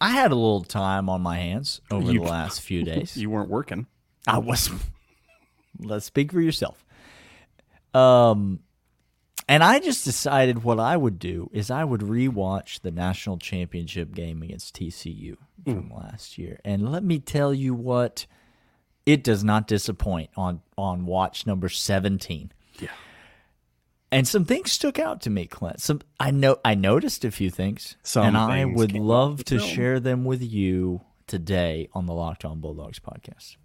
[0.00, 3.16] I had a little time on my hands over You- the last few days.
[3.16, 3.86] You weren't working.
[4.26, 4.70] I was.
[5.80, 6.84] Let's speak for yourself.
[7.94, 8.60] Um,
[9.48, 14.12] and I just decided what I would do is I would rewatch the national championship
[14.14, 18.26] game against TCU from last year, and let me tell you what,
[19.06, 22.52] it does not disappoint on on watch number seventeen.
[22.78, 22.88] Yeah.
[24.10, 25.80] And some things stuck out to me, Clint.
[25.80, 29.68] Some I know I noticed a few things, Some and I would love to film.
[29.70, 33.56] share them with you today on the Locked On Bulldogs podcast.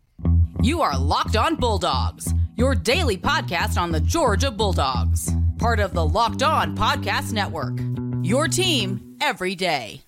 [0.62, 6.06] You are Locked On Bulldogs, your daily podcast on the Georgia Bulldogs, part of the
[6.06, 7.80] Locked On Podcast Network.
[8.22, 10.02] Your team every day.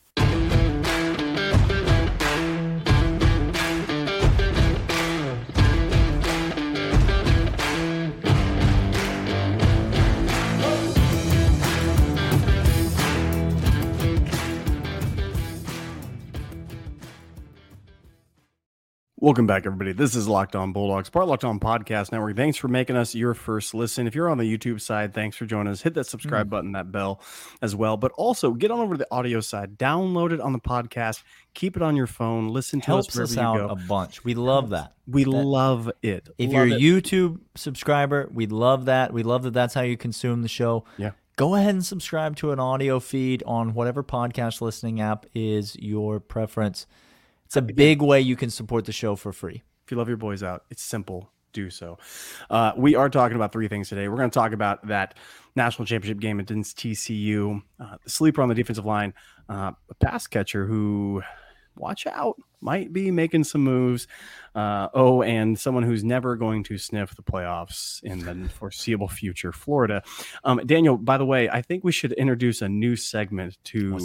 [19.26, 19.91] Welcome back, everybody.
[19.91, 22.35] This is Locked On Bulldogs, part Locked On Podcast Network.
[22.35, 24.05] Thanks for making us your first listen.
[24.05, 25.82] If you're on the YouTube side, thanks for joining us.
[25.82, 26.51] Hit that subscribe mm.
[26.51, 27.20] button, that bell
[27.59, 27.98] as well.
[27.98, 31.23] But also get on over to the audio side, download it on the podcast,
[31.55, 33.73] keep it on your phone, listen to helps us wherever us you go.
[33.73, 34.23] a bunch.
[34.23, 34.93] We love that.
[35.07, 36.29] we love it.
[36.37, 37.04] If Love you're a it.
[37.04, 39.12] YouTube subscriber, we love that.
[39.12, 40.85] We love that that's how you consume the show.
[40.98, 41.13] Yeah.
[41.35, 46.20] Go ahead and subscribe to an audio feed on whatever podcast listening app is your
[46.20, 46.85] preference.
[47.46, 49.63] It's a big way you can support the show for free.
[49.85, 51.32] If you love your boys out, it's simple.
[51.54, 51.98] Do so.
[52.49, 54.10] Uh, we are talking about three things today.
[54.10, 55.13] We're going to talk about that
[55.55, 59.13] national championship game against TCU, uh, the sleeper on the defensive line,
[59.48, 61.23] uh, a pass catcher who,
[61.77, 64.06] watch out, might be making some moves.
[64.53, 69.53] Uh, oh, and someone who's never going to sniff the playoffs in the foreseeable future,
[69.53, 70.03] Florida.
[70.44, 73.97] Um, Daniel, by the way, I think we should introduce a new segment to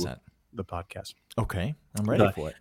[0.53, 1.15] the podcast.
[1.37, 2.55] Okay, I'm ready The- for it.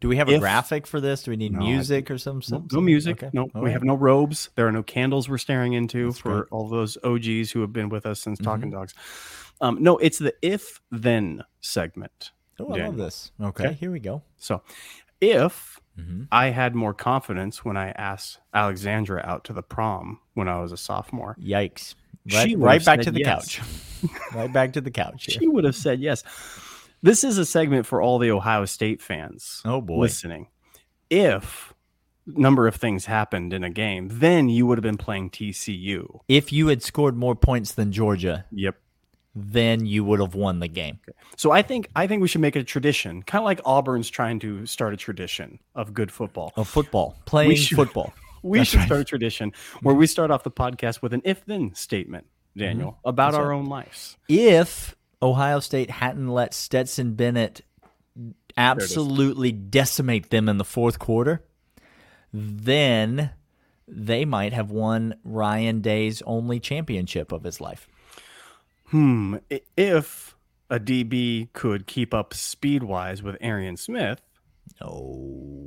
[0.00, 1.22] Do we have a graphic for this?
[1.24, 2.36] Do we need No, I music or some?
[2.36, 3.22] No, some no music.
[3.22, 3.30] Okay.
[3.34, 4.48] No, all we have no robes.
[4.56, 6.44] There are no candles we're staring into That's for right.
[6.50, 8.50] all those OGs who have been with us since Mm-hmm.
[8.50, 8.94] Talking Dogs.
[9.60, 12.30] Um, no, it's the if then segment.
[12.58, 13.30] Oh, I love this.
[13.40, 13.72] Okay, Okay.
[13.74, 14.22] here we go.
[14.38, 14.62] So,
[15.20, 16.28] if Mhm.
[16.32, 20.72] I had more confidence when I asked Alexandra out to the prom when I was
[20.72, 21.94] a sophomore, Yikes!
[22.26, 23.56] She Right, right back to the yes.
[23.56, 24.10] couch.
[24.34, 25.26] right back to the couch.
[25.28, 25.40] Here.
[25.40, 26.22] she would have said yes.
[27.02, 29.62] This is a segment for all the Ohio State fans.
[29.64, 29.98] Oh boy.
[30.00, 30.48] listening.
[31.08, 31.72] If
[32.26, 36.20] number of things happened in a game, then you would have been playing TCU.
[36.28, 38.76] If you had scored more points than Georgia, Yep.
[39.34, 41.00] then you would have won the game.
[41.36, 44.10] So I think I think we should make it a tradition, kind of like Auburn's
[44.10, 46.52] trying to start a tradition of good football.
[46.56, 48.12] Of football, playing should- football.
[48.42, 48.86] we That's should right.
[48.86, 53.32] start a tradition where we start off the podcast with an if-then statement, Daniel, about
[53.32, 53.32] Mm-hmm.
[53.32, 53.56] That's our right.
[53.56, 54.16] own lives.
[54.28, 57.60] If Ohio State hadn't let Stetson Bennett
[58.56, 61.42] absolutely decimate them in the fourth quarter,
[62.32, 63.30] then
[63.86, 67.88] they might have won Ryan Day's only championship of his life.
[68.86, 69.36] Hmm.
[69.76, 70.36] If
[70.68, 74.20] a DB could keep up speed-wise with Arian Smith,
[74.80, 75.14] No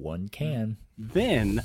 [0.02, 0.78] one can.
[0.97, 1.62] then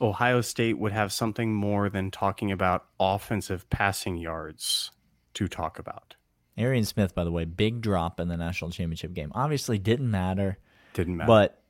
[0.00, 4.90] Ohio State would have something more than talking about offensive passing yards
[5.34, 6.14] to talk about.
[6.58, 9.30] Arian Smith, by the way, big drop in the national championship game.
[9.34, 10.58] Obviously didn't matter,
[10.94, 11.26] Didn't matter.
[11.28, 11.62] but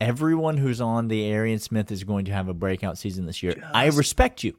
[0.00, 3.54] everyone who's on the Arian Smith is going to have a breakout season this year.
[3.72, 4.56] I respect you.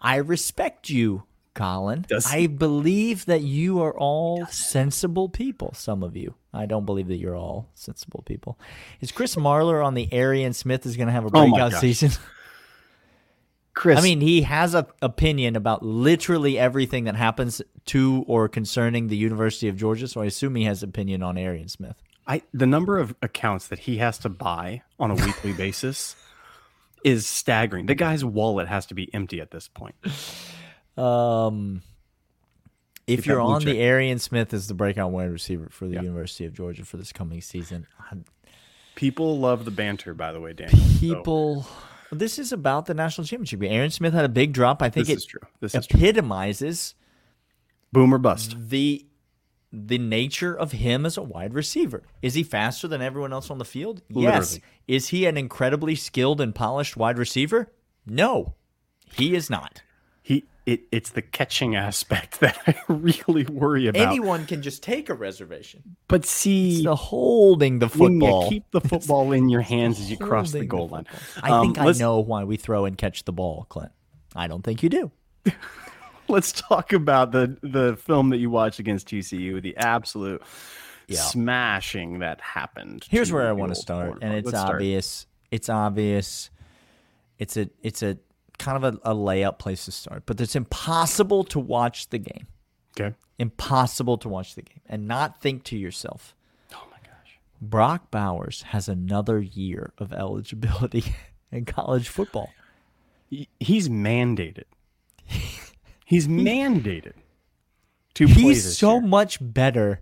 [0.00, 1.24] I respect you,
[1.54, 2.06] Colin.
[2.30, 5.72] I believe that you are all sensible people.
[5.74, 6.34] Some of you.
[6.52, 8.58] I don't believe that you're all sensible people.
[9.00, 11.80] Is Chris Marler on the Arian Smith is going to have a Oh breakout gosh.
[11.80, 12.10] season?
[13.74, 19.06] Chris, I mean, he has an opinion about literally everything that happens to or concerning
[19.06, 20.08] the University of Georgia.
[20.08, 21.96] So I assume he has opinion on Arian Smith.
[22.26, 26.16] I the number of accounts that he has to buy on a weekly basis
[27.04, 27.86] is staggering.
[27.86, 29.94] The guy's wallet has to be empty at this point.
[30.96, 31.82] Um,
[33.06, 33.80] if Keep you're that blue on the.
[33.80, 36.02] Arian Smith as the breakout wide receiver for the Yeah.
[36.02, 37.86] University of Georgia for this coming season,
[38.96, 40.76] People love the banter, by the way, Daniel.
[41.64, 41.64] So,
[42.10, 42.18] people.
[42.18, 43.62] This is about the national championship.
[43.62, 44.82] Arian Smith had a big drop.
[44.82, 45.40] I think this it is true.
[45.60, 45.98] This is true.
[45.98, 46.94] epitomizes
[47.92, 48.56] Boom or bust.
[48.58, 49.06] the
[49.72, 52.02] the nature of him as a wide receiver.
[52.22, 54.02] Is he faster than everyone else on the field?
[54.08, 54.58] Yes.
[54.88, 57.70] Is he an incredibly skilled and polished wide receiver?
[58.04, 58.54] No.
[59.12, 59.82] He is not.
[60.22, 64.00] He it, it's the catching aspect that I really worry about.
[64.08, 65.96] Anyone can just take a reservation.
[66.08, 68.44] but It's see, the holding the when football.
[68.44, 71.06] you keep the football in your hands as you cross the Holding goal line.
[71.42, 73.92] I Um, think I know why we throw and catch the ball, Clint.
[74.34, 75.10] I don't think you do.
[76.28, 80.42] Let's talk about the the film that you watched against TCU, the absolute
[81.08, 81.18] Yeah.
[81.22, 83.06] smashing that happened.
[83.10, 84.74] Here's where I want to start, Florida and it's Let's start.
[84.76, 85.26] obvious.
[85.50, 86.50] It's obvious.
[87.40, 88.18] It's a it's a
[88.60, 92.46] kind of a, a layup place to start, but it's impossible to watch the game.
[92.98, 93.16] Okay.
[93.38, 96.34] Impossible to watch the game and not think to yourself,
[96.72, 97.38] Oh my gosh.
[97.60, 101.16] Brock Bowers has another year of eligibility
[101.52, 102.50] in college football.
[103.58, 104.64] He's mandated.
[106.04, 107.12] He's mandated
[108.14, 109.02] to play He's so year.
[109.06, 110.00] much better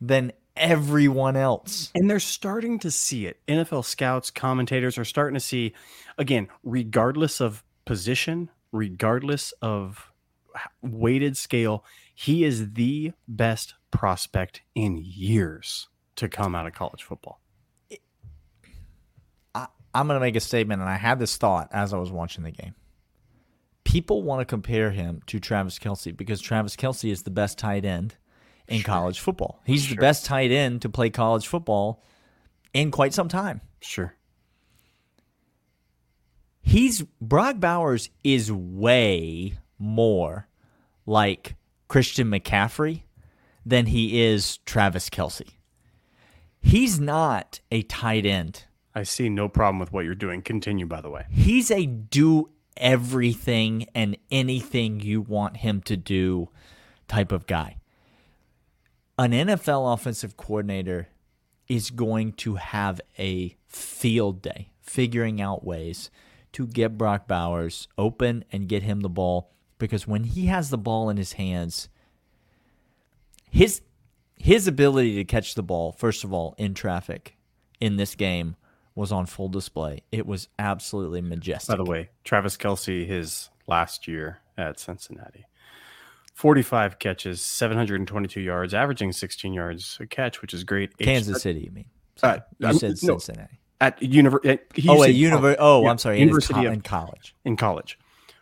[0.00, 1.90] than everyone else.
[1.94, 3.38] And they're starting to see it.
[3.46, 5.72] NFL scouts, commentators are starting to see,
[6.18, 10.12] again, regardless of position, regardless of
[10.80, 11.84] weighted scale,
[12.14, 17.40] he is the best prospect in years to come out of college football.
[19.56, 22.44] I'm going to make a statement, and I had this thought as I was watching
[22.44, 22.76] the game.
[23.82, 27.84] People want to compare him to Travis Kelce because Travis Kelce is the best tight
[27.84, 28.14] end
[28.68, 29.60] in college football.
[29.64, 32.04] He's the best tight end to play college football
[32.72, 33.62] in quite some time.
[33.80, 34.14] Sure.
[36.70, 40.46] He's Brock Bowers is way more
[41.04, 41.56] like
[41.88, 43.02] Christian McCaffrey
[43.66, 45.48] than he is Travis Kelce.
[46.60, 48.66] He's not a tight end.
[48.94, 50.42] I see no problem with what you're doing.
[50.42, 51.26] Continue, by the way.
[51.28, 56.50] He's a do everything and anything you want him to do
[57.08, 57.78] type of guy.
[59.18, 61.08] An NFL offensive coordinator
[61.66, 66.10] is going to have a field day figuring out ways
[66.52, 70.78] to get Brock Bowers open and get him the ball because when he has the
[70.78, 71.88] ball in his hands,
[73.50, 73.82] his
[74.36, 77.36] his ability to catch the ball, first of all, in traffic
[77.78, 78.56] in this game
[78.94, 80.02] was on full display.
[80.10, 81.76] It was absolutely majestic.
[81.76, 85.44] By the way, Travis Kelce, his last year at Cincinnati,
[86.34, 90.96] 45 catches, 722 yards, averaging 16 yards a catch, which is great.
[90.96, 91.86] Kansas City, you mean?
[92.22, 93.59] Uh, you I'm- said Cincinnati.
[93.80, 94.58] At, university.
[94.88, 96.20] Oh, at to- univer- Oh, yeah, I'm sorry.
[96.20, 97.34] University co- of- in college.
[97.44, 97.98] in college.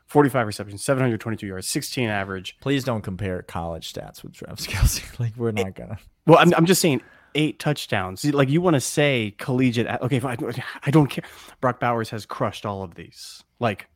[0.07, 2.57] 45 receptions, 722 yards, 16 average.
[2.61, 5.05] Please don't compare college stats with Travis Kelce.
[5.21, 5.99] Like we're not gonna.
[6.27, 7.03] Well, I'm, I'm just saying
[7.35, 8.25] eight touchdowns.
[8.25, 9.87] Like you want to say collegiate.
[10.01, 10.39] Okay, fine.
[10.85, 11.25] I don't care.
[11.61, 13.45] Brock Bowers has crushed all of these.
[13.61, 13.87] Like,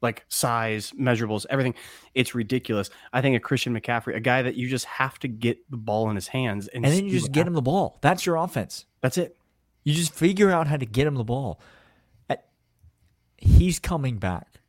[0.00, 1.74] like size, measurables, everything.
[2.14, 2.88] It's ridiculous.
[3.12, 6.08] I think a Christian McCaffrey, a guy that you just have to get the ball
[6.08, 7.98] in his hands, and, And then you just get him the ball.
[8.00, 8.86] That's your offense.
[9.02, 9.36] That's it.
[9.84, 11.60] You just figure out how to get him the ball.
[13.38, 14.60] He's coming back.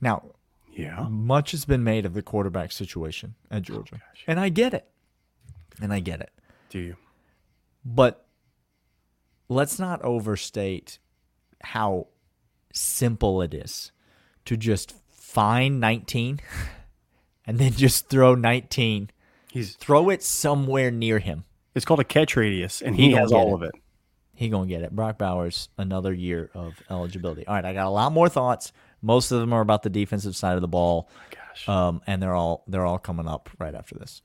[0.00, 0.30] Now,
[0.72, 1.06] Yeah.
[1.10, 4.00] much has been made of the quarterback situation at oh, Georgia.
[4.26, 4.88] and I get it.
[5.82, 6.30] And I get it.
[6.70, 6.96] Do you?
[7.84, 8.26] But
[9.50, 10.98] let's not overstate
[11.62, 12.06] how
[12.72, 13.92] simple it is
[14.46, 16.40] to just find 19
[17.46, 19.10] and then just throw 19,
[19.52, 19.74] He's.
[19.76, 21.44] throw it somewhere near him.
[21.74, 23.54] It's called a catch radius, and He he, has all it.
[23.54, 23.74] of it.
[24.38, 24.94] He gonna get it.
[24.94, 27.44] Brock Bowers, another year of eligibility.
[27.44, 28.72] All right, I got a lot more thoughts.
[29.02, 31.68] Most of them are about the defensive side of the ball, Gosh.
[31.68, 34.22] um, and they're all they're all coming up right after this.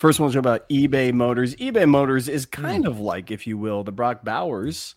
[0.00, 1.54] First one's about eBay Motors.
[1.54, 4.96] eBay Motors is kind of like, if you will, the Brock Bowers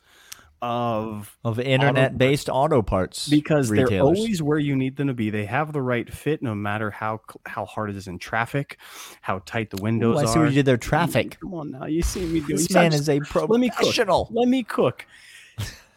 [0.61, 5.29] of Of internet-based auto parts, because they're always where you need them to be.
[5.29, 8.77] They have the right fit, no matter how how hard it is in traffic,
[9.21, 10.27] how tight the windows Ooh, I are.
[10.27, 10.77] see what you did there.
[10.77, 11.39] Traffic.
[11.39, 12.57] Come on now, you see me doing.
[12.57, 13.77] This man just- is a Let me cook.
[13.77, 14.27] professional.
[14.31, 15.05] Let me cook.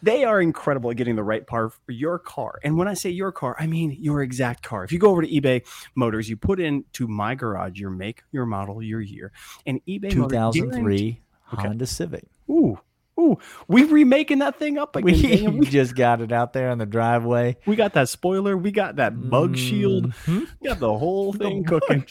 [0.01, 2.59] They are incredible at getting the right part for your car.
[2.61, 4.83] And when I say your car, I mean your exact car.
[4.83, 5.65] If you go over to eBay
[5.95, 9.31] Motors, you put into my garage your make, your model, your year,
[9.65, 11.21] and eBay Motors 2003
[11.53, 11.67] Okay.
[11.67, 12.25] Honda Civic.
[12.49, 12.77] Ooh,
[13.19, 15.53] ooh, we remaking that thing up again.
[15.53, 17.57] We we, just got it out there in the driveway.
[17.65, 18.57] we got that spoiler.
[18.57, 20.11] We got that bug shield.
[20.25, 20.47] Mhm.
[20.61, 22.01] We got the whole thing cooking.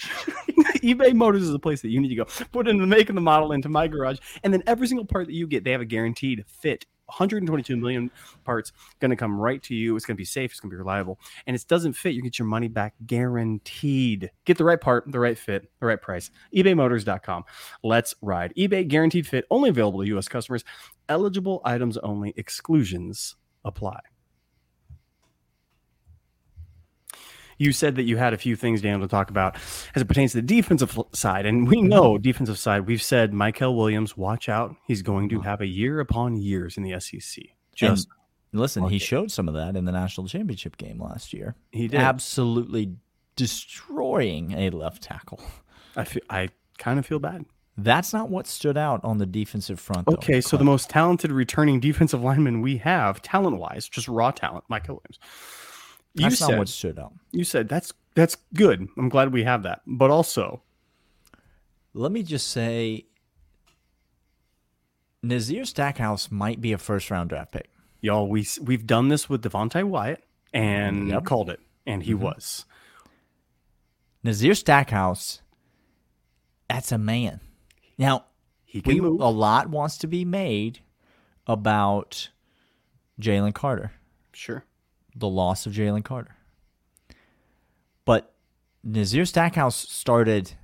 [0.83, 2.25] eBay Motors is the place that you need to go.
[2.53, 5.27] Put in the make and the model into my garage, and then every single part
[5.27, 6.87] that you get, they have a guaranteed fit.
[7.13, 8.11] 122 million
[8.45, 9.95] parts going to come right to you.
[9.97, 10.53] It's going to be safe.
[10.53, 11.19] It's going to be reliable.
[11.47, 12.15] And it doesn't fit.
[12.15, 14.31] You get your money back guaranteed.
[14.45, 16.31] Get the right part, the right fit, the right price.
[16.55, 17.45] ebaymotors.com.
[17.83, 18.53] Let's ride.
[18.57, 20.29] eBay guaranteed fit only available to U.S.
[20.29, 20.65] customers.
[21.09, 22.33] Eligible items only.
[22.37, 24.01] Exclusions apply.
[27.63, 29.57] You said that you had a few things, Daniel, to talk about
[29.95, 31.47] as it pertains to the defensive side.
[31.47, 31.89] And we mm-hmm.
[31.89, 34.75] know defensive side, we've said Mykel Williams, watch out.
[34.87, 37.45] He's going to have a year upon years in the SEC.
[37.75, 38.09] Just
[38.51, 38.99] And listen, he Okay.
[38.99, 41.55] showed some of that in the national championship game last year.
[41.71, 42.01] he did.
[42.01, 42.97] Absolutely
[43.37, 45.41] destroying a left tackle.
[45.97, 47.45] I feel, I kind of feel bad.
[47.79, 50.07] That's not what stood out on the defensive front.
[50.07, 50.15] though.
[50.15, 54.65] Okay, so the most talented returning defensive lineman we have, talent wise, just raw talent,
[54.71, 55.19] Mykel Williams.
[56.15, 57.13] You that's said, not what stood out.
[57.33, 58.87] you said that's that's good.
[58.99, 59.81] I'm glad we have that.
[59.87, 60.63] But also,
[61.95, 63.07] let me just say
[65.23, 67.71] Nazir Stackhouse might be a first round draft pick.
[68.01, 71.25] Y'all, we we've done this with Devonte Wyatt and Yep.
[71.25, 72.19] called it, and he Mhm.
[72.21, 72.65] was.
[74.25, 75.41] Nazir Stackhouse,
[76.69, 77.41] that's a man.
[77.99, 78.27] Now,
[78.65, 80.81] He can we, a lot wants to be made
[81.47, 82.31] about
[83.21, 83.93] Jalen Carter,
[84.33, 84.65] Sure.
[85.15, 86.37] The loss of Jalen Carter.
[88.05, 88.33] But
[88.83, 90.55] Nazir Stackhouse started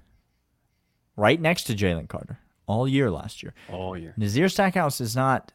[1.17, 3.55] right next to Jalen Carter all year last year.
[3.71, 4.15] All year.
[4.17, 5.53] Nazir Stackhouse is not,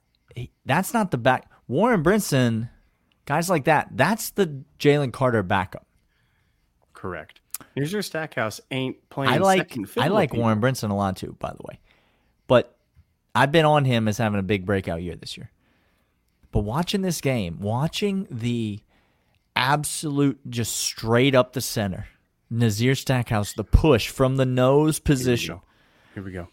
[0.65, 1.49] that's not the back.
[1.67, 2.69] Warren Brinson,
[3.25, 3.89] guys like that.
[3.91, 5.85] That's the Jalen Carter backup.
[6.93, 7.41] Correct.
[7.75, 9.31] Your Stackhouse ain't playing.
[9.31, 10.33] I like I like.
[10.33, 11.79] Warren Brinson a lot too, by the way.
[12.47, 12.77] But
[13.33, 15.49] I've been on him as having a big breakout year this year.
[16.53, 18.79] But watching this game, watching the
[19.55, 22.07] absolute just straight up the center,
[22.49, 25.55] Nazir Stackhouse, the push from the nose Here we position.
[25.55, 25.61] go.
[26.13, 26.47] Here we go.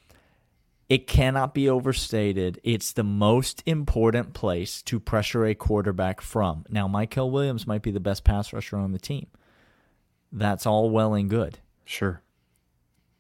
[0.89, 2.59] It cannot be overstated.
[2.65, 6.65] It's the most important place to pressure a quarterback from.
[6.71, 9.27] Now, Mykel Williams might be the best pass rusher on the team.
[10.33, 11.59] That's all well and good.
[11.85, 12.23] Sure.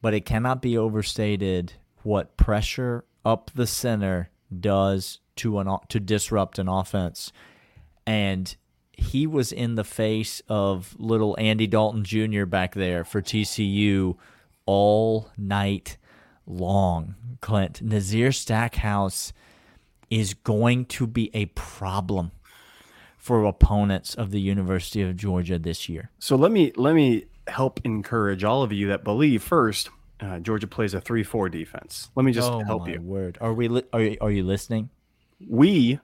[0.01, 6.59] But it cannot be overstated what pressure up the center does to an to disrupt
[6.59, 7.33] an offense.
[8.07, 8.55] And
[8.93, 12.45] he was in the face of little Andy Dalton Jr.
[12.45, 14.17] back there for TCU
[14.67, 15.97] all night
[16.47, 17.15] long.
[17.41, 19.33] Clint Nazir Stackhouse
[20.11, 22.33] is going to be a problem
[23.17, 26.11] for opponents of the University of Georgia this year.
[26.19, 29.89] So let me let me help encourage all of you that believe first.
[30.21, 32.11] Uh, Georgia plays a three-four defense.
[32.15, 33.01] Let me just help Oh my you.
[33.01, 33.39] word!
[33.41, 33.69] Are we?
[33.69, 34.91] Li- are you, are you listening?
[35.49, 36.01] We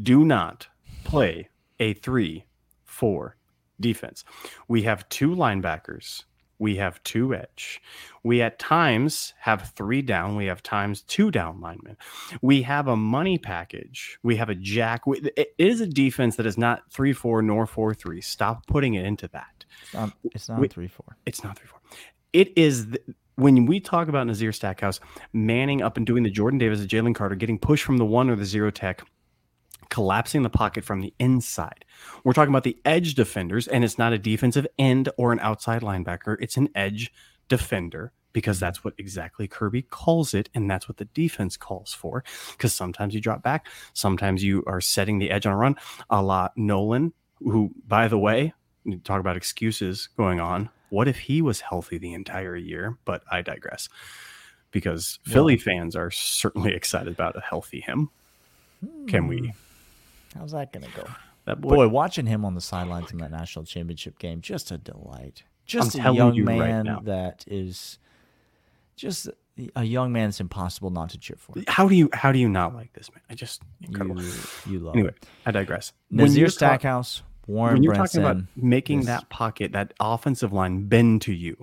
[0.00, 0.68] do not
[1.04, 1.48] play
[1.80, 3.36] a three-four
[3.80, 4.24] defense.
[4.66, 6.24] We have two linebackers.
[6.60, 7.80] We have two edge.
[8.24, 10.34] We at times have three down.
[10.34, 11.96] We have times two down linemen.
[12.42, 14.18] We have a money package.
[14.24, 15.02] We have a jack.
[15.06, 18.20] It is a defense that is not three four nor four three.
[18.20, 19.64] Stop putting it into that.
[19.82, 20.12] It's not.
[20.24, 20.72] It's not Wait.
[20.72, 21.16] three four.
[21.26, 21.80] It's not three four.
[22.32, 23.04] It is th-
[23.38, 24.98] when we talk about Nazir Stackhouse
[25.32, 28.28] manning up and doing the Jordan Davis, the Jalen Carter, getting pushed from the one
[28.28, 29.02] or the zero tech,
[29.90, 31.84] collapsing the pocket from the inside.
[32.24, 35.82] We're talking about the edge defenders, and it's not a defensive end or an outside
[35.82, 36.36] linebacker.
[36.40, 37.12] It's an edge
[37.48, 42.24] defender because that's what exactly Kirby calls it, and that's what the defense calls for.
[42.52, 45.76] Because sometimes you drop back, sometimes you are setting the edge on a run,
[46.10, 48.52] a la Nolan, who, by the way,
[48.84, 50.70] you talk about excuses going on.
[50.90, 52.96] What if he was healthy the entire year?
[53.04, 53.88] But I digress.
[54.70, 58.10] Because Philly fans are certainly excited about a healthy him.
[59.06, 59.38] Can we?
[59.38, 60.38] Hmm.
[60.38, 61.06] How's that gonna go?
[61.46, 64.76] That boy, Boy, watching him on the sidelines in that national championship game, just a
[64.76, 65.42] delight.
[65.64, 67.00] Just a young you right man now.
[67.04, 67.98] that is
[68.96, 69.28] just
[69.74, 70.28] a young man.
[70.28, 71.54] It's impossible not to cheer for.
[71.66, 73.22] how do you how do you not like this man?
[73.30, 74.22] I just incredible.
[74.22, 74.32] You,
[74.66, 75.14] you love anyway.
[75.46, 75.92] I digress.
[76.10, 81.22] Nazir Stackhouse, Warren when you're talking about making is- that pocket, that offensive line bend
[81.22, 81.56] to you,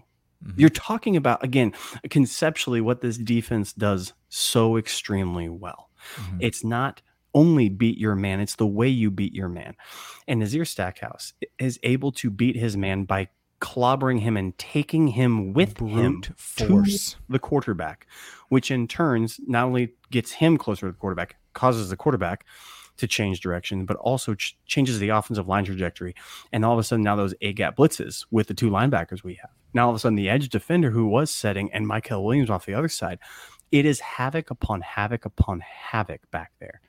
[0.46, 0.60] Mm-hmm.
[0.60, 1.74] you're talking about again
[2.10, 5.90] conceptually what this defense does so extremely well.
[6.18, 6.38] Mhm.
[6.42, 7.02] It's not
[7.34, 9.76] only beat your man; it's the way you beat your man.
[10.28, 13.30] And Nazir Stackhouse is able to beat his man by
[13.62, 17.12] clobbering him and taking him with him force.
[17.12, 18.06] to the quarterback,
[18.50, 22.46] which in turns not only gets him closer to the quarterback, causes the quarterback
[22.98, 26.16] to change direction, but also ch- changes the offensive line trajectory.
[26.52, 29.36] And all of a sudden, now those A gap blitzes with the two linebackers we
[29.36, 29.52] have.
[29.74, 32.66] Now all of a sudden, the edge defender who was setting and Mykel Williams off
[32.66, 33.20] the other side,
[33.72, 36.82] it is havoc upon havoc upon havoc back there.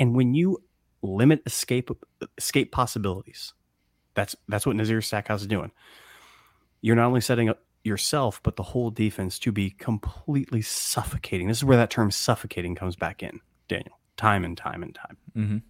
[0.00, 0.62] And when you
[1.02, 1.90] limit escape
[2.38, 3.52] escape possibilities,
[4.14, 5.70] that's that's what Nazir Stackhouse is doing.
[6.80, 11.48] You're not only setting up yourself, but the whole defense to be completely suffocating.
[11.48, 13.98] This is where that term suffocating comes back in, Daniel.
[14.16, 15.16] Time and time and time.
[15.36, 15.62] Mhm.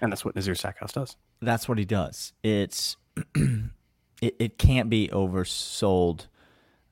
[0.00, 1.16] And that's what Nazir Stackhouse does.
[1.40, 2.32] That's what he does.
[2.42, 2.96] It's
[3.34, 6.26] it, it can't be oversold.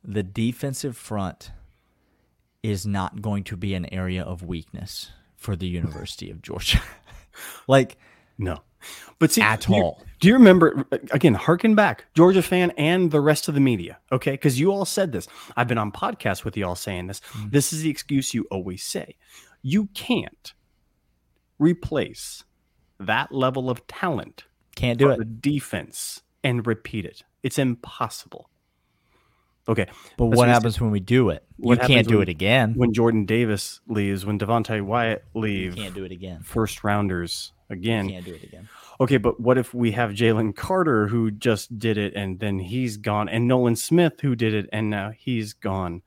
[0.03, 1.51] The defensive front
[2.63, 6.81] is not going to be an area of weakness for the University of Georgia.
[7.69, 7.97] like
[8.39, 8.63] No.
[9.19, 10.03] But see, At do you- all.
[10.21, 11.33] do you remember again?
[11.35, 13.99] Harken back, Georgia fan and the rest of the media.
[14.13, 15.27] Okay, because you all said this.
[15.57, 17.21] I've been on podcasts with you all saying this.
[17.33, 17.51] Mm.
[17.51, 19.17] This is the excuse you always say.
[19.67, 20.53] You can't
[21.59, 22.45] replace
[23.01, 24.45] that level of talent
[24.77, 25.19] can't do it.
[25.19, 27.23] the defense and repeat it.
[27.43, 28.51] It's impossible.
[29.67, 29.87] Okay,
[30.19, 31.43] But that's what happens when we do it?
[31.57, 32.75] What you can't do when- it again.
[32.75, 35.75] when Jordan Davis leaves, when Devonte Wyatt leaves.
[35.77, 36.43] You can't do it again.
[36.43, 38.07] first rounders again.
[38.07, 38.69] You can't do it again.
[39.01, 42.99] Okay, but what if we have Jalen Carter who just did it and then he's
[42.99, 46.03] gone, and Nolan Smith who did it and now he's gone?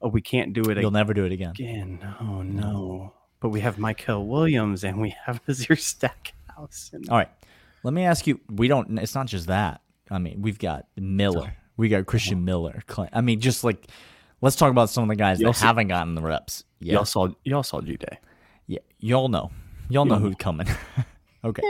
[0.00, 1.50] Oh, we can't do it You'll never do it again.
[1.50, 2.14] again.
[2.20, 3.14] Oh no!
[3.40, 6.90] But we have Mykel Williams and we have Nazir Stackhouse.
[6.92, 7.30] And All right.
[7.82, 8.40] Let me ask you.
[8.50, 8.98] We don't.
[8.98, 9.80] It's not just that.
[10.10, 11.56] I mean, we've got Miller.
[11.76, 12.44] We got Christen uh-huh.
[12.44, 12.82] Miller.
[12.86, 13.10] Clint.
[13.12, 13.86] I mean, just like
[14.40, 16.64] let's talk about some of the guys Y'all that see- haven't gotten the reps.
[16.80, 18.18] Yeah, y'all saw y'all saw G Day.
[18.66, 18.80] yeah.
[18.98, 19.50] Y'all know.
[19.88, 20.66] Y'all know who's coming.
[21.44, 21.62] okay.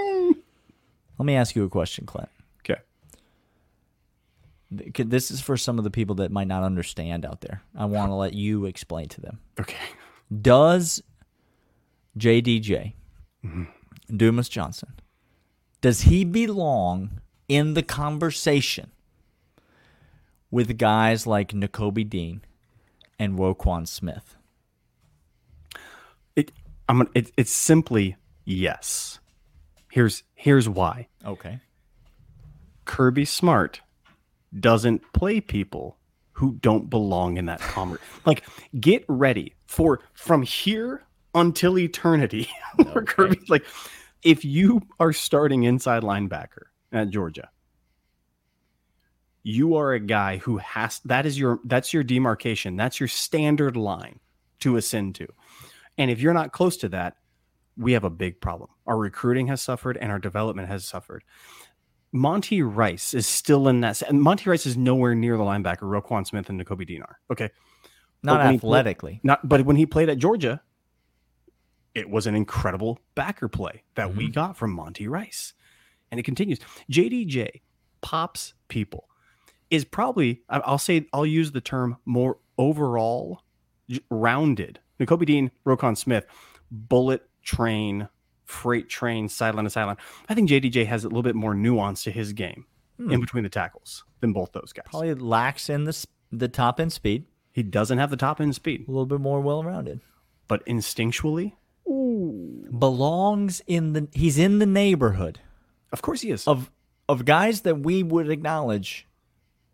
[1.18, 2.28] Let me ask you a question, Clint.
[4.70, 7.62] This is for some of the people that might not understand out there.
[7.76, 9.38] I want to let you explain to them.
[9.60, 9.76] Okay.
[10.42, 11.02] Does
[12.18, 12.92] JDJ,
[13.44, 14.16] Mm-hmm.
[14.16, 14.94] Dumas Johnson,
[15.80, 18.90] does he belong in the conversation
[20.50, 22.40] with guys like Nakobe Dean
[23.20, 24.36] and Roquan Smith?
[26.34, 26.50] It
[26.88, 29.20] I'm it, it's simply yes.
[29.92, 31.06] Here's here's why.
[31.24, 31.60] Okay.
[32.84, 33.80] Kirby Smart
[34.60, 35.98] doesn't play people
[36.32, 38.00] who don't belong in that commerce.
[38.26, 38.44] like,
[38.78, 41.02] get ready for from here
[41.34, 42.48] until eternity.
[42.76, 43.64] where Kirby, like,
[44.22, 47.48] if you are starting inside linebacker at Georgia,
[49.42, 52.76] you are a guy who has that is your that's your demarcation.
[52.76, 54.18] That's your standard line
[54.60, 55.28] to ascend to.
[55.98, 57.16] And if you're not close to that,
[57.76, 58.70] we have a big problem.
[58.86, 61.22] Our recruiting has suffered and our development has suffered.
[62.12, 64.00] Monty Rice is still in that.
[64.02, 67.18] And Monty Rice is nowhere near the linebacker Roquan Smith and Nakobe Dinar.
[67.30, 67.50] Okay,
[68.22, 69.20] Not But when he played- athletically.
[69.22, 69.48] not.
[69.48, 70.62] But when he played at Georgia,
[71.94, 74.32] it was an incredible backer play that we mm-hmm.
[74.32, 75.54] got from Monty Rice,
[76.10, 76.58] and it continues.
[76.90, 77.62] JDJ
[78.00, 79.08] pops people
[79.70, 80.42] is probably.
[80.48, 83.42] I'll say I'll use the term more overall
[84.10, 84.80] rounded.
[85.00, 86.24] Nakobe Dean, Roquan Smith,
[86.70, 88.08] bullet train,
[88.46, 89.98] freight train, sideline to sideline.
[90.28, 92.66] I think JDJ has a little bit more nuance to his game
[92.98, 93.20] in hmm.
[93.20, 94.86] between the tackles than both those guys.
[94.90, 97.26] Probably lacks in the the top end speed.
[97.52, 100.00] He doesn't have the top end speed, A little bit more well rounded.
[100.48, 101.52] but instinctually,
[102.78, 104.08] Belongs in the.
[104.12, 105.40] He's in the neighborhood
[105.92, 106.46] of course he is.
[106.46, 106.70] of
[107.08, 109.06] of guys that we would acknowledge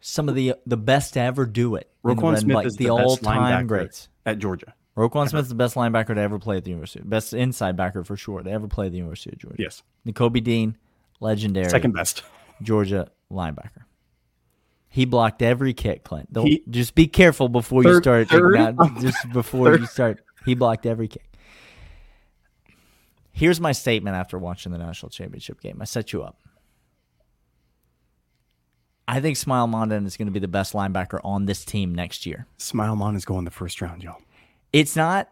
[0.01, 1.91] some of the the best to ever do it.
[2.05, 4.09] Roquan Smith is the, the, all time greats.
[4.27, 4.75] at Georgia.
[4.97, 7.01] Roquan Smith's the best linebacker to ever play at the University.
[7.05, 9.57] Best inside backer for sure to ever play at the University of Georgia.
[9.59, 10.77] Yes, Nakobe Dean,
[11.21, 12.23] legendary second best.
[12.63, 13.85] Georgia linebacker.
[14.91, 16.31] He blocked every kick, Clint.
[16.31, 18.29] Don't, He- just be careful before you start.
[18.29, 19.81] third- not- just before third.
[19.81, 21.27] you start, he blocked every kick.
[23.33, 25.79] Here's my statement after watching the national championship game.
[25.81, 26.37] I set you up.
[29.09, 32.27] I think Smael Mondon is going to be the best linebacker on this team next
[32.27, 32.47] year.
[32.59, 34.21] Smael Mon is going the first round, y'all.
[34.73, 35.29] It's not.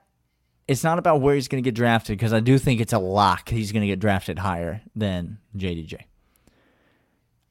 [0.69, 2.99] It's not about where he's going to get drafted because I do think it's a
[2.99, 3.49] lock.
[3.49, 5.97] He's going to get drafted higher than JDJ.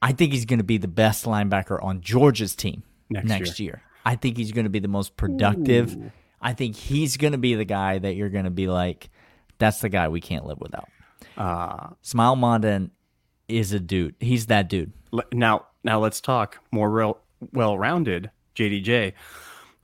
[0.01, 3.81] I think he's going to be the best linebacker on Georgia's team Next next, year.
[4.05, 5.97] I think he's going to be the most productive.
[6.41, 9.09] I think he's going to be the guy that you're going to be like,
[9.57, 10.87] that's the guy we can't live without.
[11.37, 12.91] Uh, Smael Mondon
[13.47, 14.15] is a dude.
[14.19, 14.93] He's that dude.
[15.33, 17.19] now, now let's talk more real,
[17.51, 18.31] well-rounded.
[18.55, 19.13] JDJ.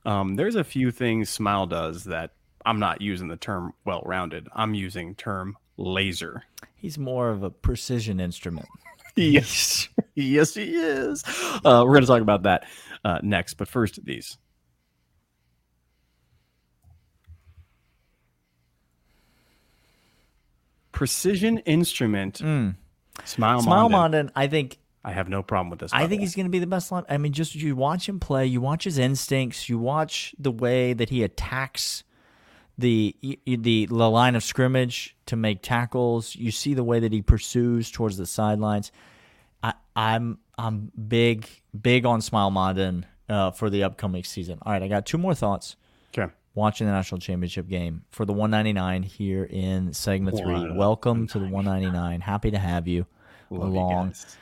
[0.06, 2.30] Um, there's a few things Smael does that
[2.64, 4.48] I'm not using the term well-rounded.
[4.54, 6.44] I'm using term laser.
[6.76, 8.68] He's more of a precision instrument.
[9.18, 11.24] Yes, yes, he is.
[11.64, 12.66] Uh, we're going to talk about that
[13.02, 14.36] uh, next, but first these.
[20.92, 22.34] Precision instrument.
[22.40, 22.74] Smael,
[23.24, 23.90] Smael Mondon.
[23.90, 25.92] Mondon, I think I have no problem with this.
[25.94, 27.04] I think he's going to be the best line.
[27.08, 30.94] I mean, just you watch him play, you watch his instincts, you watch the way
[30.94, 32.02] that he attacks
[32.76, 33.16] the
[33.46, 36.34] the the line of scrimmage to make tackles.
[36.34, 38.90] You see the way that he pursues towards the sidelines.
[39.62, 41.48] I, I'm I'm big
[41.80, 44.58] big on Smael Mondon uh, for the upcoming season.
[44.62, 45.76] All right, I got two more thoughts.
[46.16, 46.32] okay.
[46.54, 50.72] Watching the national championship game for the 199 here in segment three.
[50.72, 52.22] Welcome to the 199.
[52.22, 53.06] Happy to have you
[53.50, 54.06] Love you along.
[54.08, 54.36] guys.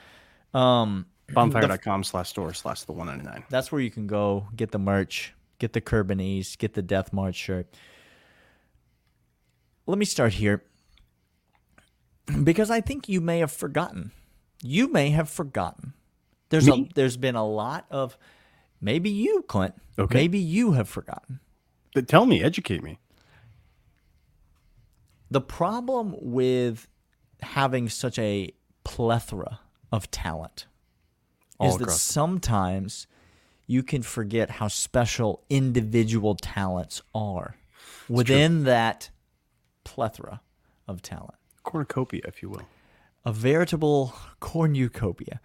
[0.55, 3.45] Um, Bonfire.com slash store slash the 199.
[3.51, 7.35] That's where you can go get the merch, get the Curbanese, get the Death March
[7.35, 7.67] shirt.
[9.87, 10.63] Let me start here
[12.43, 14.13] because I think you may have forgotten.
[14.63, 15.93] You may have forgotten.
[16.49, 18.17] There's a there's been a lot of
[18.81, 19.75] maybe you, Clint.
[19.99, 20.15] Okay.
[20.15, 21.41] Maybe you have forgotten.
[21.95, 22.99] But tell me, educate me.
[25.31, 26.89] The problem with
[27.41, 28.53] having such a
[28.85, 29.61] plethora
[29.95, 30.67] of talent
[31.61, 33.07] All is that sometimes
[33.69, 37.57] you can forget how special individual talents are
[38.09, 39.11] within that
[39.85, 40.41] plethora
[40.89, 41.37] of talent.
[41.63, 42.63] Cornucopia, if you will.
[43.25, 45.41] A veritable cornucopia.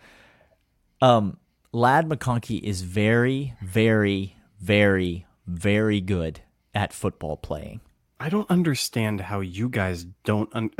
[1.00, 1.38] Um,
[1.72, 6.42] Ladd McConkey is very, very, very, very good
[6.74, 7.82] at football playing.
[8.20, 10.50] I don't understand how you guys don't.
[10.54, 10.72] Un-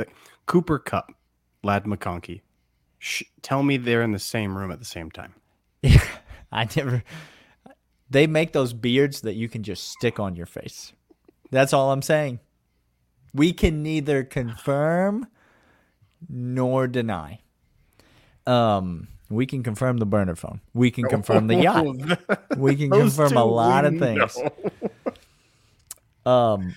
[0.46, 1.12] Cooper Kupp,
[1.62, 2.40] Ladd McConkey.
[3.00, 5.34] Sh- tell me they're in the same room at the same time.
[6.52, 7.02] I never.
[8.10, 10.92] They make those beards that you can just stick on your face.
[11.50, 12.40] That's all I'm saying.
[13.32, 15.26] We can neither confirm
[16.28, 17.40] nor deny.
[18.46, 20.60] Um, we can confirm the burner phone.
[20.74, 21.86] We can confirm the yacht.
[22.58, 24.36] We can confirm a lot of things.
[26.26, 26.74] Um,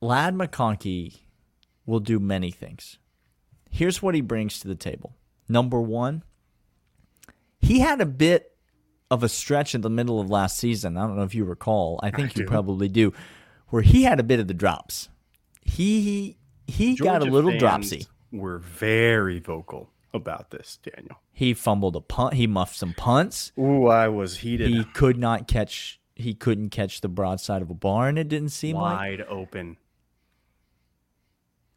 [0.00, 1.18] Ladd McConkey
[1.84, 2.96] will do many things.
[3.70, 5.14] Here's what he brings to the table.
[5.48, 6.22] Number one,
[7.60, 8.52] he had a bit
[9.10, 10.96] of a stretch in the middle of last season.
[10.96, 11.98] I don't know if you recall.
[12.02, 12.48] I think you do.
[12.48, 13.12] probably do,
[13.68, 15.08] where he had a bit of the drops.
[15.62, 18.06] He he got a little dropsy.
[18.32, 21.16] Were very vocal about this, Daniel.
[21.32, 22.34] He fumbled a punt.
[22.34, 23.52] He muffed some punts.
[23.58, 26.00] Ooh, I was heated, He could not catch.
[26.14, 28.18] He couldn't catch the broadside of a barn.
[28.18, 28.98] It didn't seem like.
[28.98, 29.78] wide open.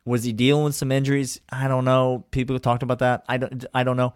[0.05, 1.39] Was he dealing with some injuries?
[1.49, 2.25] I don't know.
[2.31, 3.23] People talked about that.
[3.29, 3.65] I don't.
[3.73, 4.13] I don't know.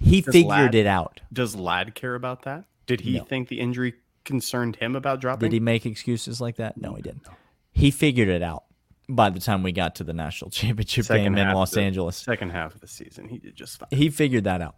[0.00, 1.20] He Does figured it out.
[1.32, 2.64] Does Ladd care about that?
[2.86, 3.24] Did he No.
[3.24, 5.48] think the injury concerned him about dropping?
[5.50, 6.76] Did he make excuses like that?
[6.76, 7.26] No, he didn't.
[7.72, 8.64] He figured it out
[9.08, 12.16] by the time we got to the national championship Second game in Los the- Angeles.
[12.16, 13.88] Second half of the season, he did just fine.
[13.90, 14.76] He figured that out.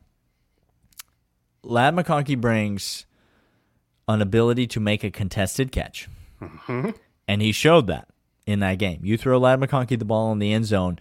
[1.62, 3.06] Ladd McConkey brings
[4.08, 6.08] an ability to make a contested catch.
[6.40, 6.90] Mm-hmm.
[7.28, 8.08] And he showed that
[8.46, 9.00] in that game.
[9.04, 10.98] You throw Ladd McConkey the ball in the end zone,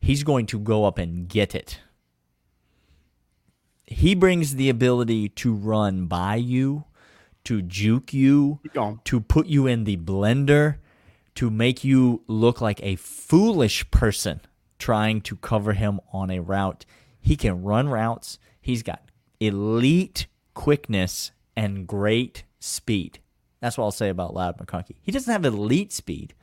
[0.00, 1.80] he's going to go up and get it.
[3.84, 6.84] He brings the ability to run by you,
[7.44, 8.60] to juke you,
[9.04, 10.78] to put you in the blender,
[11.36, 14.40] to make you look like a foolish person
[14.78, 16.84] trying to cover him on a route.
[17.20, 18.38] He can run routes.
[18.60, 19.02] He's got
[19.38, 23.20] elite quickness and great speed.
[23.60, 24.96] That's what I'll say about Ladd McConkey.
[25.00, 26.34] He doesn't have elite speed,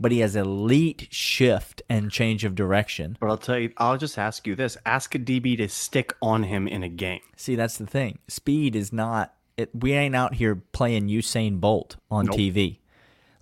[0.00, 3.16] but he has elite shift and change of direction.
[3.20, 6.42] But I'll tell you, I'll just ask you this: ask a DB to stick on
[6.44, 7.20] him in a game.
[7.36, 8.18] See, that's the thing.
[8.28, 9.34] Speed is not.
[9.56, 12.36] It, we ain't out here playing Usain Bolt on Nope.
[12.36, 12.78] TV.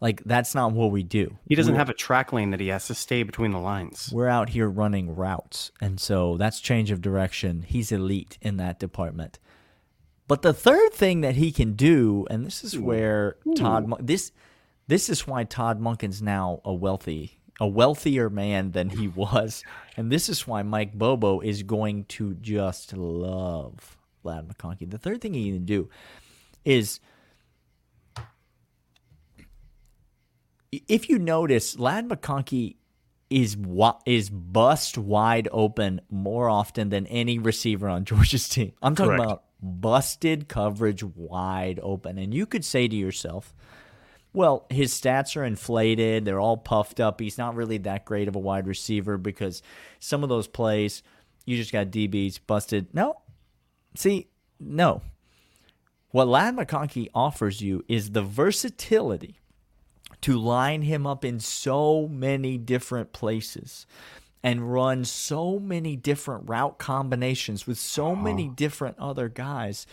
[0.01, 1.39] Like that's not what we do.
[1.49, 4.11] He doesn't We're- have a track lane that he has to stay between the lines.
[4.13, 8.79] we're out here running routes and so that's change of direction he's elite in that
[8.79, 9.39] department
[10.29, 14.31] but the third thing that he can do and this is where todd Mon- this
[14.87, 19.63] this is why todd monken's now a wealthy a wealthier man than he was
[19.97, 25.21] and this is why mike bobo is going to just love ladd mcconkey the third
[25.21, 25.89] thing he can do
[26.65, 27.01] is
[30.89, 32.77] if you notice, Ladd McConkey
[33.31, 38.73] is wa- is bust wide open more often than any receiver on Georgia's team.
[38.83, 39.25] I'm talking Correct.
[39.25, 43.55] about busted coverage wide open, and you could say to yourself,
[44.35, 47.21] "Well, his stats are inflated; they're all puffed up.
[47.21, 49.63] He's not really that great of a wide receiver because
[49.99, 51.03] some of those plays,
[51.47, 53.23] you just got DBs busted." No,
[53.95, 54.29] see,
[54.61, 55.01] no.
[56.11, 59.41] What Ladd McConkey offers you is the versatility
[60.21, 63.87] to line him up in so many different places
[64.45, 68.53] and run so many different route combinations with so many uh-huh.
[68.55, 69.87] different other guys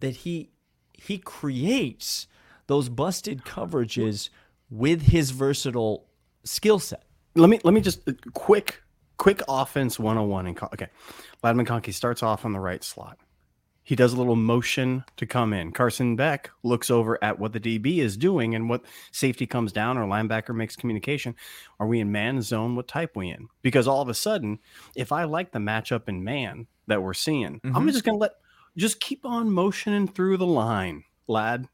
[0.00, 0.50] that he
[0.92, 2.26] he creates
[2.66, 4.30] those busted coverages
[4.70, 6.06] with his versatile
[6.44, 7.04] skill set.
[7.34, 8.82] Let me let me just uh, quick
[9.16, 10.88] quick offense 101 and okay.
[11.42, 13.18] Ladd McConkey starts off on the right slot.
[13.82, 15.70] He does a little motion to come in.
[15.70, 19.98] Carson Beck looks over at what the DB is doing and what safety comes down
[19.98, 21.34] or linebacker makes communication.
[21.78, 22.76] Are we in man zone?
[22.76, 23.48] What type we in?
[23.60, 24.58] Because all of a sudden,
[24.96, 28.32] if I like the matchup in man that we're seeing, I'm just gonna let
[28.76, 31.68] just keep on motioning through the line, lad.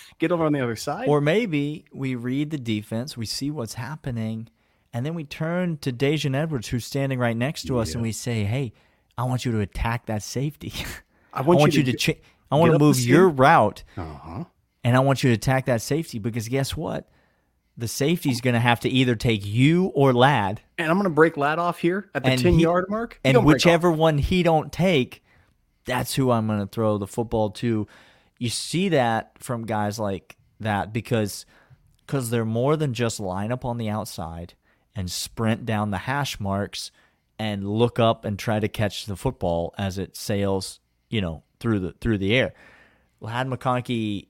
[0.18, 1.08] Get over on the other side.
[1.08, 4.48] Or maybe we read the defense, we see what's happening,
[4.92, 8.12] and then we turn to Dejan Edwards, who's standing right next to us, and we
[8.12, 8.72] say, "Hey,
[9.16, 10.72] I want you to attack that safety.
[11.32, 12.12] I want, you to, cha-
[12.50, 14.44] I want to get up the move your route, uh-huh.
[14.84, 17.08] and I want you to attack that safety because guess what?
[17.76, 21.10] The safety's going to have to either take you or Ladd, And I'm going to
[21.10, 23.18] break Ladd off here at the 10 he- yard mark.
[23.24, 25.24] He and whichever one he don't take,
[25.84, 27.88] that's who I'm going to throw the football to.
[28.38, 31.46] You see that from guys like that because
[32.06, 34.54] because they're more than just line up on the outside
[34.94, 36.90] and sprint down the hash marks
[37.38, 41.80] and look up and try to catch the football as it sails, you know, through
[41.80, 42.54] the through the air.
[43.20, 44.28] Ladd McConkey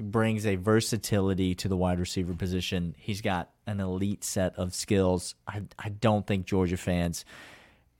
[0.00, 2.94] brings a versatility to the wide receiver position.
[2.98, 5.34] He's got an elite set of skills.
[5.46, 7.24] I I don't think Georgia fans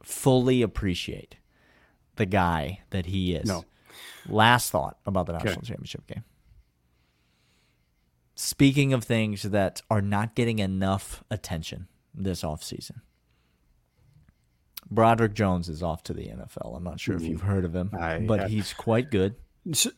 [0.03, 1.37] fully appreciate
[2.17, 3.49] the guy that he is.
[3.49, 3.65] No.
[4.29, 6.25] Last thought about the national championship game.
[8.35, 13.01] speaking of things that are not getting enough attention this offseason,
[14.91, 16.77] Broderick Jones is off to the NFL.
[16.77, 18.51] I'm not sure if you've heard of him, I but have.
[18.51, 19.35] he's quite good.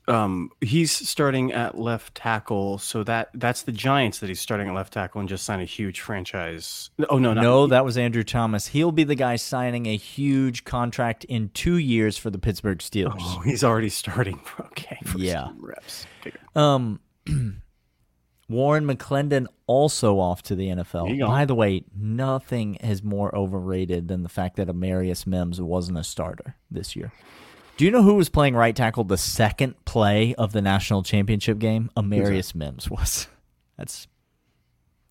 [0.07, 4.75] Um, he's starting at left tackle, so that that's the Giants that he's starting at
[4.75, 6.91] left tackle and just signed a huge franchise.
[7.11, 8.69] Oh no, No, that was Andrew Thomas.
[8.69, 13.19] He'll be the guy signing a huge contract in two years for the Pittsburgh Steelers.
[13.21, 14.41] Oh, he's already starting.
[14.61, 15.49] Okay, for Yeah.
[15.59, 16.07] reps.
[16.55, 17.01] Um,
[18.49, 21.07] Warren McClendon also off to the NFL.
[21.07, 21.27] There you go.
[21.27, 26.05] By the way, nothing is more overrated than the fact that Amarius Mims wasn't a
[26.05, 27.13] starter this year.
[27.79, 31.61] Do you know who was playing right tackle the second play of the national championship
[31.61, 31.93] game?
[31.97, 33.29] Amarius Mims was.
[33.79, 34.09] That's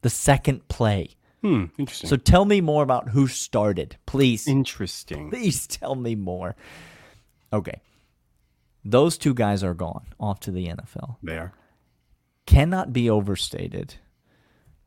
[0.01, 1.12] the second play.
[1.41, 2.10] Hmm, interesting.
[2.10, 4.49] So tell me more about who started, please.
[4.49, 5.30] interesting.
[5.30, 6.58] Please tell me more.
[7.53, 7.80] Okay.
[8.84, 11.15] Those two guys are gone off to the NFL.
[11.23, 11.53] They are.
[12.45, 13.95] Cannot be overstated.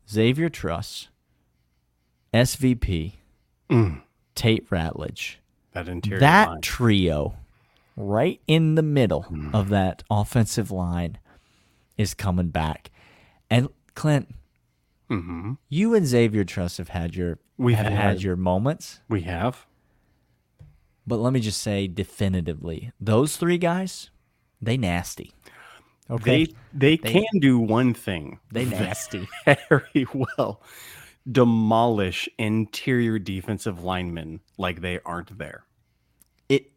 [0.07, 1.07] Xavier Truss,
[2.31, 3.13] SVP,
[4.35, 5.37] Tate Ratledge.
[5.73, 6.61] That interior that line.
[6.61, 7.37] trio
[7.97, 11.17] right in the middle of that offensive line
[11.97, 12.89] is coming back.
[13.49, 14.33] And Clint,
[15.09, 15.57] Mhm.
[15.69, 19.01] you and Xavier Truss have had your We've had had- your moments.
[19.09, 19.65] We have.
[21.05, 24.09] But let me just say definitively, those three guys,
[24.61, 25.31] they nasty.
[26.09, 26.45] Okay.
[26.73, 28.39] They they can do one thing.
[28.51, 29.27] They nasty.
[29.45, 30.05] very
[30.37, 30.61] well.
[31.29, 35.63] Demolish interior defensive linemen like they aren't there.
[36.49, 36.71] it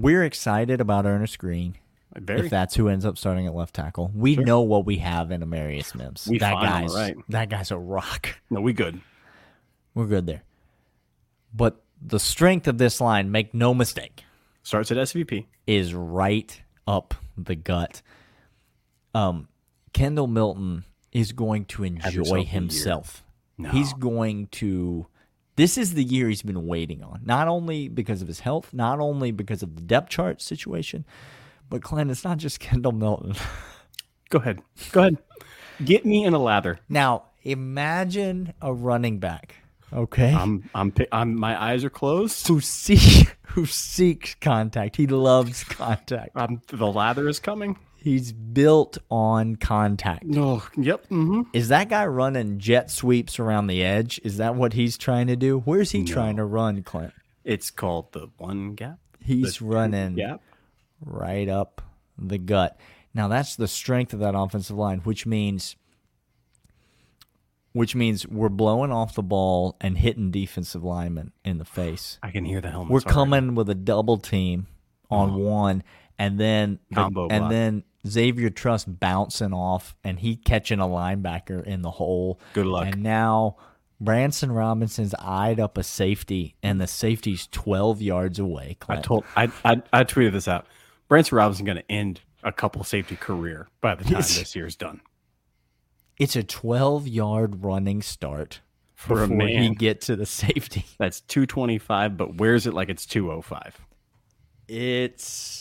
[0.00, 1.76] we're excited about Earnest Greene
[2.16, 4.10] Very if that's who ends up starting at left tackle.
[4.14, 6.26] We know what we have in Amarius Mims.
[6.28, 7.16] We that guy's right.
[7.28, 8.28] that guy's a rock.
[8.50, 9.00] no, we good.
[9.94, 10.42] We're good there.
[11.54, 14.24] But the strength of this line, make no mistake,
[14.62, 15.46] Starts at SVP.
[15.66, 18.02] is right up the gut.
[19.14, 19.48] Um,
[19.92, 23.24] Kendall Milton is going to enjoy himself.
[23.56, 23.70] No.
[23.70, 25.06] He's going to.
[25.58, 27.22] This is the year he's been waiting on.
[27.24, 31.04] Not only because of his health, not only because of the depth chart situation,
[31.68, 33.34] but Clint, it's not just Kendall Milton.
[34.30, 34.60] Go ahead.
[34.92, 35.18] Go ahead.
[35.84, 36.78] Get me in a lather.
[36.88, 39.56] now, imagine a running back,
[39.92, 42.46] okay, I'm I'm I'm my eyes are closed.
[42.46, 44.94] who seek who seeks contact.
[44.94, 46.36] He loves contact.
[46.36, 47.76] Um, the lather is coming.
[48.00, 50.24] He's built on contact.
[50.24, 50.62] No.
[50.76, 51.06] Yep.
[51.08, 54.20] hmm Is that guy running jet sweeps around the edge?
[54.22, 55.58] Is that what he's trying to do?
[55.58, 57.12] Where's he trying to run, Clint?
[57.44, 58.98] It's called the one gap.
[59.20, 60.40] He's running Gap.
[61.04, 61.82] right up
[62.16, 62.78] the gut.
[63.14, 65.74] Now that's the strength of that offensive line, which means
[67.72, 72.18] which means we're blowing off the ball and hitting defensive linemen in the face.
[72.22, 72.90] I can hear the helmet.
[72.92, 74.66] We're coming with a double team
[75.10, 75.82] on one,
[76.18, 77.50] and then the- and block.
[77.50, 82.40] then Xavier Truss bouncing off, and he catching a linebacker in the hole.
[82.54, 82.86] Good luck.
[82.86, 83.56] And now
[84.00, 88.76] Branson Robinson's eyed up a safety, and the safety's twelve yards away.
[88.88, 90.66] I told I, I I tweeted this out.
[91.08, 95.00] Branson Robinson going to end a couple safety career by the time this year's done.
[96.18, 98.60] It's a twelve yard running start
[98.94, 100.84] For a before he get to the safety.
[100.98, 103.80] That's 225, but where's it like it's 205.
[104.68, 105.57] It's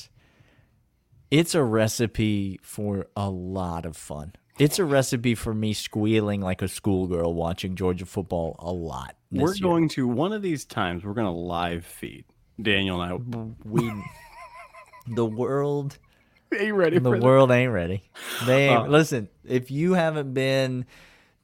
[1.31, 4.33] it's a recipe for a lot of fun.
[4.59, 9.15] It's a recipe for me squealing like a schoolgirl watching Georgia football a lot.
[9.31, 9.61] this We're year.
[9.61, 11.03] going to one of these times.
[11.03, 12.25] We're going to live feed
[12.61, 13.67] Daniel and I.
[13.69, 13.91] we
[15.07, 15.99] the world
[16.51, 18.03] Are you ready the for world ain't ready.
[18.45, 19.29] They ain't, Uh, listen.
[19.45, 20.85] If you haven't been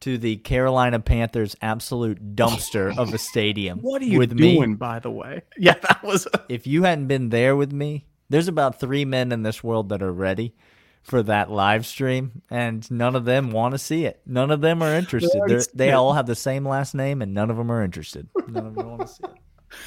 [0.01, 4.55] to the Carolina Panthers absolute dumpster of a stadium, What are you with me?
[4.55, 5.43] doing, by the way?
[5.57, 6.27] Yeah, that was.
[6.49, 10.01] if you hadn't been there with me, there's about three men in this world that
[10.01, 10.55] are ready
[11.03, 14.21] for that live stream, and none of them want to see it.
[14.25, 15.39] None of them are interested.
[15.45, 18.27] They're, they all have the same last name, and none of them are interested.
[18.47, 19.77] None of them want to see it.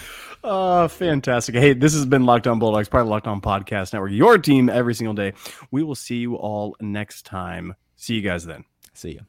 [0.44, 1.56] Oh, fantastic.
[1.56, 4.68] Hey, this has been Locked On Bulldogs, part of Locked On Podcast Network, your team
[4.68, 5.32] every single day.
[5.72, 7.74] We will see you all next time.
[7.96, 8.64] See you guys then.
[8.94, 9.20] See you.